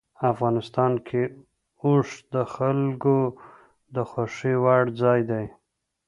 [0.31, 1.21] افغانستان کې
[1.85, 3.17] اوښ د خلکو
[3.95, 5.45] د خوښې وړ ځای دی.